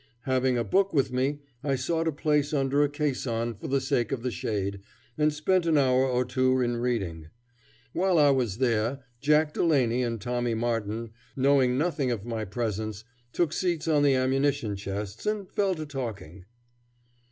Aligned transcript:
Having 0.23 0.57
a 0.57 0.63
book 0.63 0.95
with 0.95 1.11
me 1.11 1.41
I 1.63 1.75
sought 1.75 2.07
a 2.07 2.11
place 2.11 2.55
under 2.55 2.81
a 2.83 2.89
caisson 2.89 3.53
for 3.53 3.67
the 3.67 3.79
sake 3.79 4.11
of 4.11 4.23
the 4.23 4.31
shade, 4.31 4.79
and 5.15 5.31
spent 5.31 5.67
an 5.67 5.77
hour 5.77 6.07
or 6.07 6.25
two 6.25 6.59
in 6.59 6.77
reading. 6.77 7.27
While 7.93 8.17
I 8.17 8.31
was 8.31 8.57
there, 8.57 9.01
Jack 9.19 9.53
Delaney 9.53 10.01
and 10.01 10.19
Tommy 10.19 10.55
Martin, 10.55 11.11
knowing 11.35 11.77
nothing 11.77 12.09
of 12.09 12.25
my 12.25 12.45
presence, 12.45 13.03
took 13.31 13.53
seats 13.53 13.87
on 13.87 14.01
the 14.01 14.15
ammunition 14.15 14.75
chests, 14.75 15.27
and 15.27 15.47
fell 15.47 15.75
to 15.75 15.85
talking. 15.85 16.45